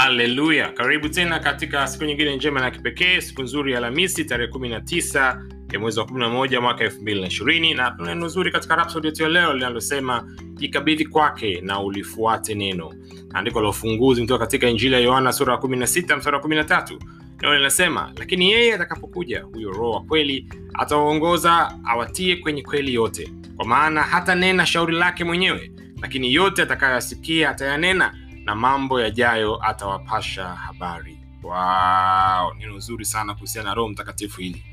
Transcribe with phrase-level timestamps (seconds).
[0.00, 0.68] haleluya.
[0.72, 5.42] Karibu tena katika siku nyingine njema na kipekee siku nzuri ya alhamisi tarehe 19
[5.72, 9.52] ya mwezi wa 11 mwaka 2020 na tuna neno zuri katika rapsodi yetu ya leo
[9.52, 12.94] linalosema jikabidhi kwake na ulifuate neno.
[13.34, 16.98] Andiko la ufunguzi kutoka katika injili ya yohana sura ya 16 msara wa 13
[17.42, 23.32] neno linasema lakini yeye atakapokuja huyo roho wa kweli atawaongoza awatie kwenye kweli yote.
[23.56, 25.70] Kwa maana hata nena shauri lake mwenyewe
[26.02, 31.18] lakini yote atakayoyasikia atayanena na mambo yajayo atawapasha habari.
[31.42, 34.64] Wow, neno zuri sana kuhusiana na roho mtakatifu hili.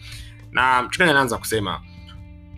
[0.52, 1.82] Na mchungaji anaanza kusema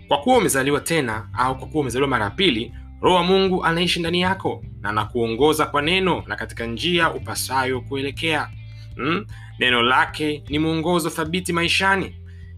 [0.08, 4.00] kwa kuwa umezaliwa tena au kwa kuwa umezaliwa mara ya pili roho wa mungu anaishi
[4.00, 8.50] ndani yako na anakuongoza kwa neno na katika njia upasayo kuelekea.
[8.96, 9.26] Hmm?
[9.60, 12.16] neno lake ni mwongozo thabiti maishani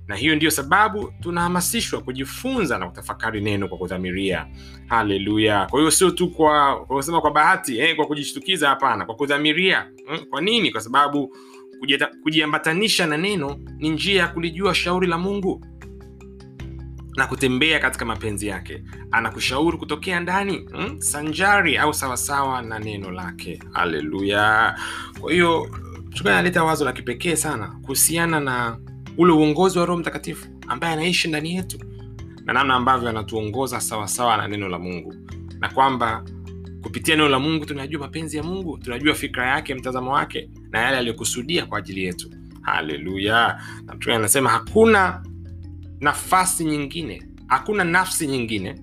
[0.07, 4.47] na hiyo ndiyo sababu tunahamasishwa kujifunza na kutafakari neno kwa kudhamiria.
[4.87, 5.67] Haleluya.
[5.69, 9.05] Kwa hiyo sio tu kwa kusema kwa bahati eh, kwa kujishtukiza hapana.
[9.05, 10.25] Kwa kudhamiria hmm?
[10.25, 10.71] kwa nini?
[10.71, 11.35] Kwa sababu
[12.23, 15.65] kujiambatanisha na neno ni njia ya kulijua shauri la mungu.
[17.17, 18.83] Na kutembea katika mapenzi yake.
[19.11, 21.01] Anakushauri kutokea ndani hmm?
[21.01, 23.59] sanjari au sawasawa na neno lake.
[23.71, 24.75] Haleluya.
[25.19, 25.69] Kwa hiyo
[26.13, 28.77] chuka analeta wazo la kipekee sana kuhusiana na
[29.17, 31.79] ule uongozi wa roho mtakatifu ambaye anaishi ndani yetu
[32.45, 35.15] na namna ambavyo anatuongoza sawasawa na neno la mungu
[35.59, 36.23] na kwamba
[36.81, 40.97] kupitia neno la mungu tunajua mapenzi ya mungu tunajua fikra yake mtazamo wake na yale
[40.97, 42.29] aliyokusudia kwa ajili yetu.
[42.61, 43.61] Haleluya!
[43.95, 45.23] Mtume anasema hakuna
[45.99, 48.75] nafasi nyingine hakuna nafsi nyingine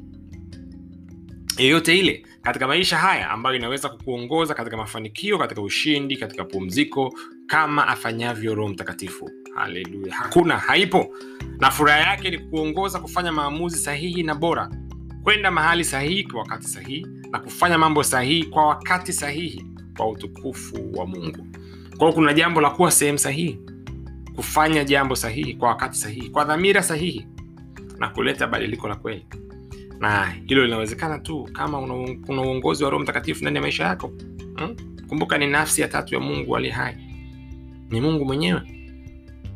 [1.58, 7.88] yeyote ile katika maisha haya ambayo inaweza kukuongoza katika mafanikio katika ushindi katika pumziko kama
[7.88, 10.14] afanyavyo roho mtakatifu haleluya.
[10.14, 11.14] Hakuna haipo.
[11.60, 14.70] Na furaha yake ni kuongoza kufanya maamuzi sahihi na bora.
[15.22, 19.64] Kwenda mahali sahihi kwa wakati sahihi na kufanya mambo sahihi kwa wakati sahihi
[19.96, 21.46] kwa utukufu wa mungu.
[21.98, 23.60] Kwao kuna jambo la kuwa sehemu sahihi.
[24.36, 27.26] Kufanya jambo sahihi kwa wakati sahihi kwa dhamira sahihi
[27.98, 29.26] na kuleta badiliko la kweli.
[29.98, 34.12] Na hilo linawezekana tu kama una- kuna uongozi wa roho mtakatifu ndani ya maisha yako.
[34.56, 34.76] Hmm?
[35.08, 36.96] kumbuka ni nafsi ya tatu ya mungu ali hai.
[37.90, 38.60] Ni mungu mwenyewe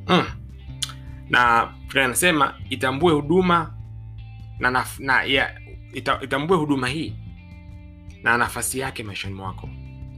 [0.06, 0.24] hmm.
[1.30, 3.74] na anasema itambue huduma
[4.58, 5.60] na, na, na ya,
[5.92, 7.14] ita, itambue huduma hii
[8.22, 9.68] na nafasi yake maishani mwako.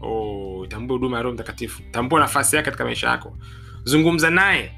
[0.03, 1.83] Oh, itambue huduma ya roho mtakatifu.
[1.91, 3.39] Tambua nafasi yake katika maisha yako.
[3.85, 4.73] Zungumza naye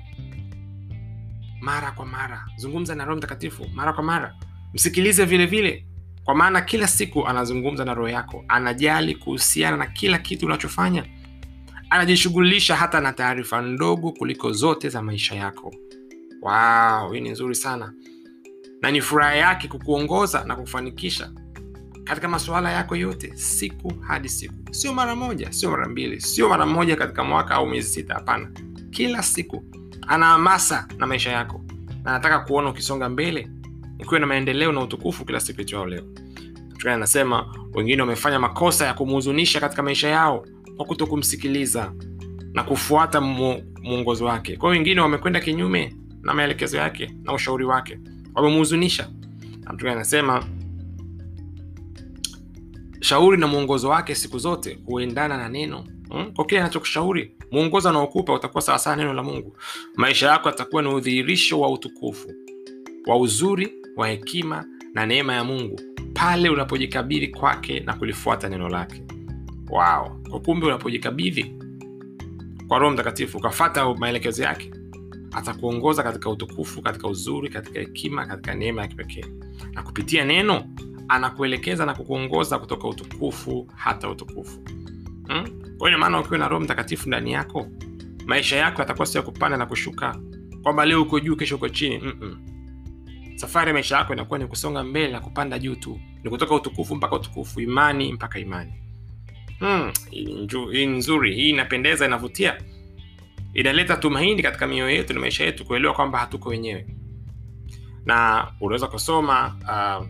[1.61, 2.47] mara kwa mara.
[2.57, 4.35] Zungumza na roho mtakatifu mara kwa mara.
[4.75, 5.87] Msikilize vile vile
[6.25, 8.45] kwa maana kila siku anazungumza na roho yako.
[8.49, 11.05] Anajali kuhusiana na kila kitu unachofanya
[11.91, 15.75] anajishughulisha hata na taarifa ndogo kuliko zote za maisha yako.
[16.43, 17.93] Wow, hii ni nzuri sana.
[18.83, 21.31] Na ni furaha yake kukuongoza na kufanikisha
[22.05, 24.55] katika masuala yako yote siku hadi siku.
[24.75, 28.51] Sio mara moja sio mara mbili sio mara moja katika mwaka au miezi sita hapana.
[28.91, 29.65] Kila siku
[30.07, 31.65] ana hamasa na maisha yako.
[32.05, 33.49] Na anataka kuona ukisonga mbele
[34.01, 36.05] ukiwa na maendeleo na utukufu kila siku itwao leo.
[36.93, 41.07] Anasema wengine wamefanya makosa ya kumhuzunisha katika maisha yao kwa kuto
[42.53, 44.57] na kufuata muongozo wake.
[44.57, 47.99] Kwao wengine wamekwenda kinyume na maelekezo yake na ushauri wake.
[48.35, 49.11] Wamemhuzunisha
[49.73, 50.45] mtume anasema
[53.01, 55.85] shauri na mwongozo wake siku zote huendana na neno.
[56.11, 56.33] Hmm?
[56.33, 59.57] kwa kile anachokushauri mwongozo anaokupa utakuwa sawasawa neno la mungu.
[59.97, 62.29] Maisha yako yatakuwa ni udhihirisho wa utukufu
[63.07, 64.65] wa uzuri wa hekima
[64.95, 65.81] na neema ya mungu
[66.15, 69.03] pale unapojikabili kwake na kulifuata neno lake
[69.71, 70.41] wow.
[70.45, 71.55] kumbe unapojikabidhi
[72.69, 74.71] kwa roho mtakatifu ukafata maelekezo yake
[75.33, 79.25] atakuongoza katika utukufu katika uzuri katika hekima katika neema ya kipekee
[79.73, 80.65] na kupitia neno
[81.09, 84.61] anakuelekeza na kukuongoza kutoka utukufu hata utukufu
[85.29, 85.77] hmm?
[85.79, 87.67] kwa hiyo maana ukiwa na roho mtakatifu ndani yako
[88.27, 90.17] maisha yako yatakuwa sio ya kupanda na kushuka
[90.63, 92.39] kwamba leo uko juu kesho uko chini Mm-mm.
[93.37, 96.97] safari ya maisha yako inakuwa ni kusonga mbele na kupanda juu tu ni kutoka utukufu
[96.97, 98.73] mpaka utukufu imani mpaka imani
[99.59, 99.93] hmm,
[100.73, 102.59] hii nzuri hii inapendeza inavutia.
[103.55, 106.87] Inaleta tumaini katika mioyo yetu na maisha yetu kuelewa kwamba hatuko wenyewe.
[108.05, 110.07] Na unaweza kusoma uh,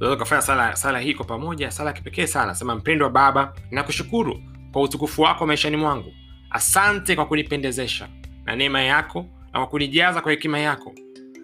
[0.00, 2.54] unaweza sala, sala hii kwa pamoja sala kipekee sana.
[2.54, 4.42] Sema mpendwa baba nakushukuru
[4.72, 6.12] kwa utukufu wako maishani mwangu.
[6.50, 8.08] Asante kwa kunipendezesha
[8.44, 10.94] na neema yako na kwa kunijaza kwa hekima yako.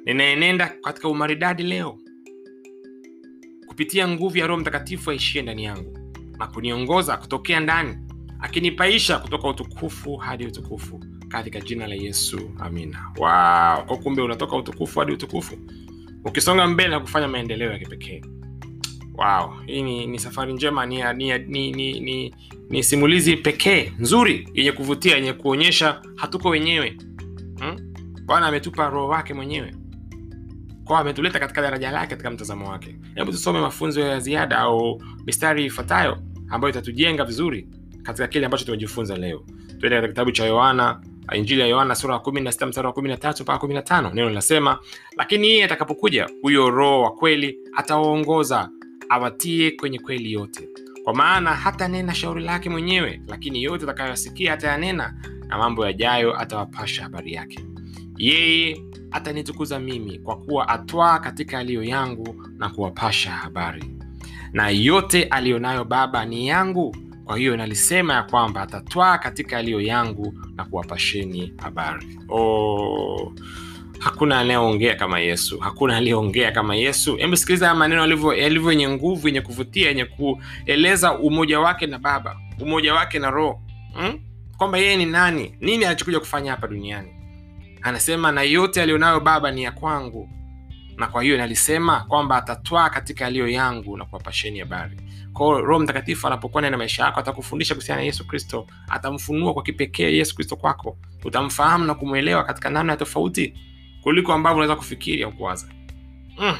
[0.04, 1.98] Ninaenenda katika umaridadi leo
[3.74, 5.98] kupitia nguvu ya roho mtakatifu aishie ndani yangu
[6.38, 7.98] na kuniongoza kutokea ndani
[8.40, 12.98] akinipaisha kutoka utukufu hadi utukufu katika jina la yesu amina.
[13.18, 13.86] Wow.
[13.86, 15.58] kwa kumbe unatoka utukufu hadi utukufu.
[16.24, 18.22] Ukisonga mbele na kufanya maendeleo ya kipekee.
[19.14, 19.54] Wow.
[19.66, 22.34] Hii ni, ni safari njema ni, ni, ni, ni, ni,
[22.70, 26.96] ni simulizi pekee nzuri yenye kuvutia yenye kuonyesha hatuko wenyewe.
[27.60, 27.94] Hmm?
[28.26, 29.74] bwana ametupa roho wake mwenyewe
[30.84, 32.96] kwa ametuleta katika daraja lake katika mtazamo wake.
[33.14, 36.18] Hebu tusome mafunzo ya ziada au mistari ifuatayo
[36.50, 37.68] ambayo itatujenga vizuri
[38.02, 39.44] katika kile ambacho tumejifunza leo.
[39.66, 41.00] Tuende katika kitabu cha yohana
[41.32, 43.74] injili ya yohana sura ya kumi na sita mstari wa kumi na tatu mpaka kumi
[43.74, 44.10] na tano.
[44.14, 44.78] Neno linasema
[45.16, 48.68] lakini yeye atakapokuja huyo roho wa kweli atawaongoza
[49.08, 50.68] awatie kwenye kweli yote.
[51.04, 55.14] Kwa maana hata nena shauri lake mwenyewe lakini yote atakayoyasikia atayanena
[55.48, 57.64] na mambo yajayo atawapasha habari yake.
[58.16, 58.82] Yeye
[59.14, 63.84] atanitukuza mimi kwa kuwa atwaa katika aliyo yangu na kuwapasha habari.
[64.52, 66.96] Na yote aliyonayo baba ni yangu.
[67.24, 72.18] Kwa hiyo nalisema ya kwamba atatwaa katika aliyo yangu na kuwapasheni habari.
[72.28, 73.32] Oh,
[73.98, 75.58] hakuna anayeongea kama yesu.
[75.58, 77.16] Hakuna aliyeongea kama yesu.
[77.16, 78.00] Hebu sikiliza haya maneno
[78.36, 83.60] yalivyo yenye nguvu yenye kuvutia yenye kueleza umoja wake na baba umoja wake na roho.
[83.94, 84.18] Hmm?
[84.58, 85.54] kwamba yeye ni nani?
[85.60, 87.13] Nini alichokuja kufanya hapa duniani
[87.84, 90.28] anasema na yote aliyonayo baba ni ya kwangu.
[90.96, 94.96] Na kwa hiyo nalisema kwamba atatwaa katika yaliyo yangu na kuwapasheni habari.
[95.38, 98.66] Roho mtakatifu anapokuwa ndani maisha yako atakufundisha kuhusiana na yesu kristo.
[98.88, 100.96] Atamfunua kwa kipekee yesu kristo kwako.
[101.24, 103.54] Utamfahamu na kumwelewa katika namna ya tofauti
[104.02, 105.68] kuliko ambavyo unaweza kufikiri au kuwaza.
[106.38, 106.56] Mm.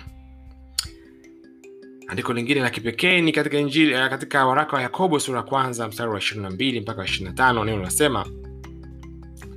[2.09, 6.11] andiko lingine la kipekee ni katika injili katika waraka wa yakobo sura ya kwanza mstari
[6.11, 8.27] wa 22 mpaka wa 25 neno linasema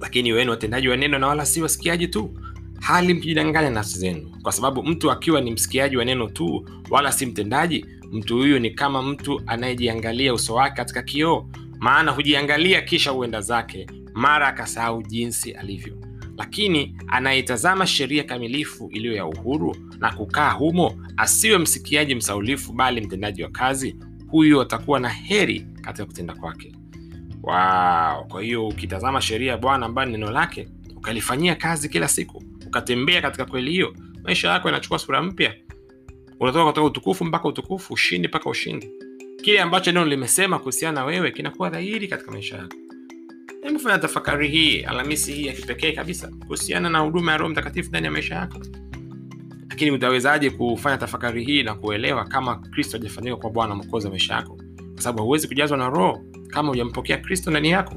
[0.01, 2.33] lakini wenu watendaji wa neno na wala si wasikiaji tu.
[2.81, 4.31] Hali mkijidanganya nafsi zenu.
[4.43, 8.69] Kwa sababu mtu akiwa ni msikiaji wa neno tu wala si mtendaji mtu huyu ni
[8.71, 11.49] kama mtu anayejiangalia uso wake katika kioo.
[11.79, 15.97] Maana hujiangalia kisha huenda zake mara akasahau jinsi alivyo.
[16.37, 23.43] Lakini anayetazama sheria kamilifu iliyo ya uhuru na kukaa humo asiwe msikiaji msaulifu bali mtendaji
[23.43, 23.95] wa kazi
[24.27, 26.71] huyu atakuwa na heri katika kutenda kwake
[27.47, 28.25] wow.
[28.27, 33.45] kwa hiyo ukitazama sheria ya bwana ambayo neno lake ukalifanyia kazi kila siku ukatembea katika
[33.45, 35.53] kweli hiyo maisha yako yanachukua sura mpya.
[36.39, 38.89] Unatoka kutoka utukufu mpaka utukufu ushindi mpaka ushindi.
[39.41, 42.75] Kile ambacho neno limesema kuhusiana na wewe kinakuwa dhahiri katika maisha yako.
[43.63, 47.89] Hebu fanya tafakari hii alhamisi hii ya kipekee kabisa kuhusiana na huduma ya roho mtakatifu
[47.89, 48.59] ndani ya maisha yako.
[49.69, 54.33] Lakini utawezaje kufanya tafakari hii na kuelewa kama kristo hajafanyika kwa bwana mkozi wa maisha
[54.33, 54.57] yako?
[54.93, 56.23] Kwa sababu hauwezi kujazwa na roho
[56.57, 57.95] kama hujampokea kristo ndani yako.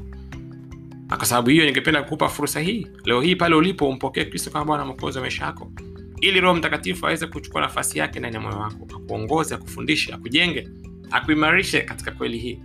[1.09, 4.65] Na kwa sababu hiyo ningependa kukupa fursa hii leo hii pale ulipo umpokee kristo kama
[4.65, 5.73] bwana mwokozi wa maisha yako
[6.21, 10.69] ili roho mtakatifu aweze kuchukua nafasi yake ndani ya moyo wako akuongoze akufundishe akujenge
[11.11, 12.61] akuimarishe katika kweli hii.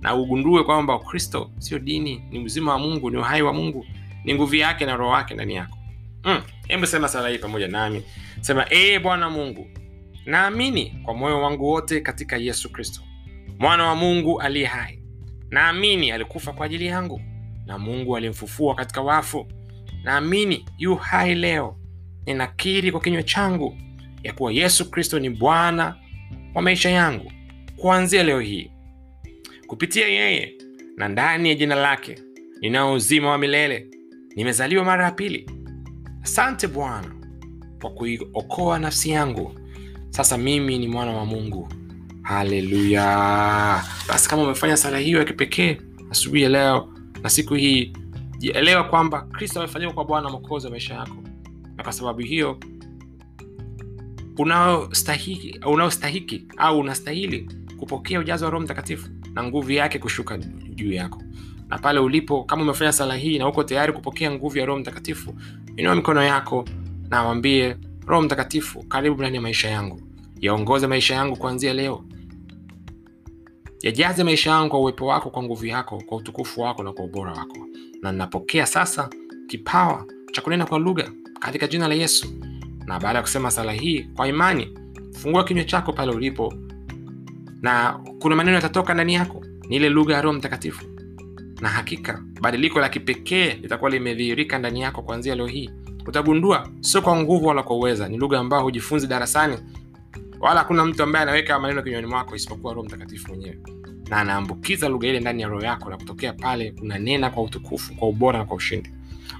[0.00, 3.86] Na ugundue kwamba ukristo sio dini ni uzima wa mungu ni uhai wa mungu
[4.24, 5.78] ni nguvu yake na roho wake ndani yako.
[6.68, 6.86] Hebu mm.
[6.86, 8.02] sema sala hii pamoja nami.
[8.40, 9.66] Sema ee bwana mungu
[10.26, 13.00] naamini kwa moyo wangu wote katika yesu kristo
[13.58, 15.03] mwana wa mungu aliye hai
[15.54, 17.20] naamini alikufa kwa ajili yangu
[17.66, 19.46] na mungu alimfufua katika wafu.
[20.04, 21.76] Naamini yu hai leo.
[22.26, 23.76] Ninakiri kwa kinywa changu
[24.22, 25.96] ya kuwa yesu kristo ni bwana
[26.54, 27.32] wa maisha yangu
[27.76, 28.70] kuanzia leo hii.
[29.66, 30.54] Kupitia yeye
[30.96, 32.18] na ndani ya jina lake
[32.60, 33.86] ninao uzima wa milele.
[34.36, 35.50] Nimezaliwa mara ya pili.
[36.22, 37.14] Asante bwana
[37.80, 39.54] kwa kuiokoa nafsi yangu.
[40.10, 41.68] Sasa mimi ni mwana wa mungu
[42.24, 45.78] haleluya basi kama umefanya sala hiyo ya kipekee
[46.10, 46.88] asubuhi ya leo
[47.22, 47.92] na siku hii
[48.38, 51.16] jielewa kwamba kristo amefanyika kwa bwana mwokozi wa maisha yako.
[51.76, 52.58] Na kwa sababu hiyo
[54.38, 60.38] unaostahiki unaostahiki au unastahili kupokea ujazo wa roho mtakatifu na nguvu yake kushuka
[60.74, 61.22] juu yako.
[61.68, 65.34] Na pale ulipo kama umefanya sala hii na uko tayari kupokea nguvu ya roho mtakatifu
[65.76, 66.64] inua mikono yako
[67.10, 67.76] na wambie
[68.06, 70.00] roho mtakatifu karibu ndani ya maisha yangu.
[70.40, 72.04] Yaongoze maisha yangu kuanzia leo
[73.84, 77.32] yajaze maisha yangu kwa uwepo wako kwa nguvu yako kwa utukufu wako na kwa ubora
[77.32, 77.56] wako.
[78.02, 79.08] Na ninapokea sasa
[79.46, 81.10] kipawa cha kunena kwa lugha
[81.40, 82.26] katika jina la yesu.
[82.86, 84.78] Na baada ya kusema sala hii kwa imani
[85.12, 86.54] fungua kinywa chako pale ulipo
[87.62, 89.44] na kuna maneno yatatoka ndani yako.
[89.68, 90.84] Ni ile lugha ya roho mtakatifu.
[91.60, 95.70] Na hakika badiliko la kipekee litakuwa limedhihirika ndani yako kuanzia leo hii.
[96.06, 99.56] Utagundua sio kwa nguvu wala kwa uweza ni lugha ambayo hujifunzi darasani
[100.44, 103.58] wala hakuna mtu ambaye anaweka maneno kinywani mwako isipokuwa roho mtakatifu mwenyewe.
[104.08, 108.08] Na anaambukiza lugha ile ndani ya roho yako na kutokea pale unanena kwa utukufu kwa
[108.08, 108.90] ubora na kwa ushindi.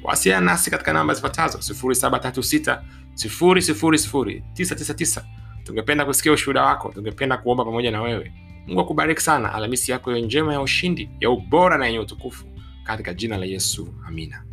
[0.03, 2.83] Wasiliana nasi katika namba zifuatazo 736
[3.15, 5.23] 999
[5.65, 8.33] tungependa kusikia ushuhuda wako tungependa kuomba pamoja na wewe.
[8.67, 12.47] Mungu akubariki sana alhamisi yako hiyo njema ya ushindi ya ubora na yenye utukufu.
[12.85, 14.45] Katika jina la yesu amina